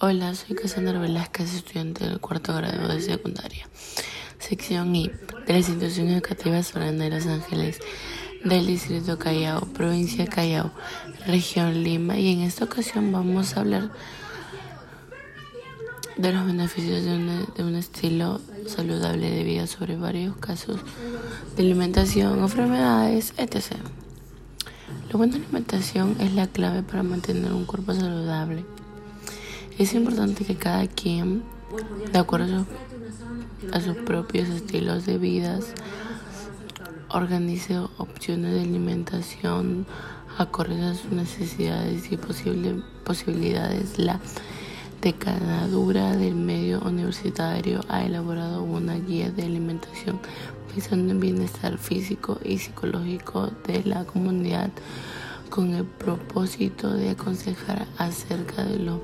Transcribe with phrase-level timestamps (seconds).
[0.00, 3.68] Hola, soy Cassandra Velázquez, estudiante del cuarto grado de secundaria,
[4.38, 5.10] sección I
[5.44, 7.80] de la institución educativa Sorana de Los Ángeles
[8.44, 10.70] del distrito Callao, provincia Callao,
[11.26, 13.90] región Lima, y en esta ocasión vamos a hablar
[16.16, 20.78] de los beneficios de de un estilo saludable de vida sobre varios casos
[21.56, 23.72] de alimentación, enfermedades, etc.
[25.10, 28.64] La buena alimentación es la clave para mantener un cuerpo saludable.
[29.78, 31.44] Es importante que cada quien,
[32.12, 32.66] de acuerdo
[33.72, 35.60] a sus propios estilos de vida,
[37.10, 39.86] organice opciones de alimentación
[40.36, 44.00] acorde a sus necesidades y posible, posibilidades.
[44.00, 44.18] La
[45.00, 50.18] Decadadura del medio universitario ha elaborado una guía de alimentación
[50.74, 54.70] pensando en bienestar físico y psicológico de la comunidad
[55.50, 58.98] con el propósito de aconsejar acerca de los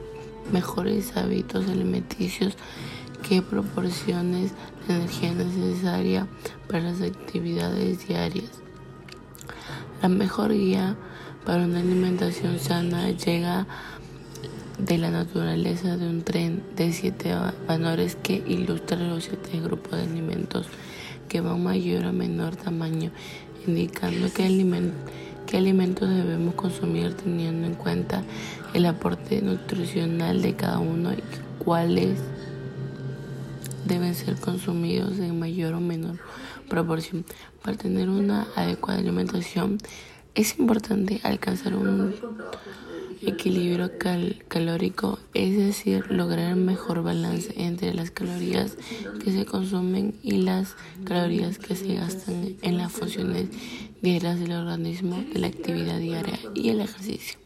[0.53, 2.57] mejores hábitos alimenticios
[3.29, 4.51] que proporcionen
[4.89, 6.27] la energía necesaria
[6.69, 8.51] para las actividades diarias.
[10.03, 10.97] La mejor guía
[11.45, 13.67] para una alimentación sana llega
[14.79, 17.35] de la naturaleza de un tren de siete
[17.67, 20.67] valores que ilustra los siete grupos de alimentos
[21.29, 23.11] que van mayor a menor tamaño,
[23.67, 25.11] indicando que alimentos
[25.55, 28.25] qué alimentos debemos consumir teniendo en cuenta
[28.73, 31.23] el aporte nutricional de cada uno y
[31.61, 32.19] cuáles
[33.87, 36.17] deben ser consumidos en mayor o menor
[36.69, 37.25] proporción.
[37.63, 39.79] Para tener una adecuada alimentación
[40.35, 42.15] es importante alcanzar un
[43.23, 43.93] equilibrio
[44.49, 48.77] calórico, es decir, lograr mejor balance entre las calorías
[49.23, 53.49] que se consumen y las calorías que se gastan en las funciones
[54.03, 57.39] diarias del organismo, de la actividad diaria y el ejercicio.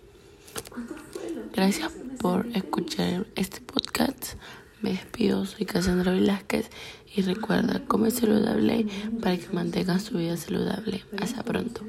[1.54, 4.34] Gracias por escuchar este podcast.
[4.80, 6.70] Me despido, soy Cassandra Velázquez
[7.14, 8.86] y recuerda, come saludable
[9.20, 11.04] para que mantengas tu vida saludable.
[11.20, 11.82] Hasta pronto.